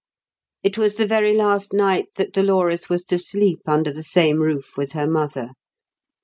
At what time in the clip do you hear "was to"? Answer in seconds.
2.89-3.19